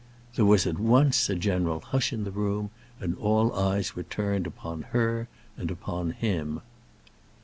There 0.35 0.45
was, 0.45 0.65
at 0.65 0.79
once, 0.79 1.29
a 1.29 1.35
general 1.35 1.79
hush 1.79 2.11
in 2.11 2.23
the 2.23 2.31
room, 2.31 2.71
and 2.99 3.15
all 3.19 3.53
eyes 3.53 3.95
were 3.95 4.01
turned 4.01 4.47
upon 4.47 4.81
her 4.97 5.27
and 5.55 5.69
upon 5.69 6.09
him. 6.09 6.61